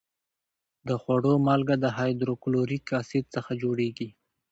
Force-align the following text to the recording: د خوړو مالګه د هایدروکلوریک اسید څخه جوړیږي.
د 0.87 0.89
خوړو 1.01 1.33
مالګه 1.45 1.75
د 1.83 1.85
هایدروکلوریک 1.97 2.85
اسید 3.01 3.25
څخه 3.35 3.51
جوړیږي. 3.61 4.09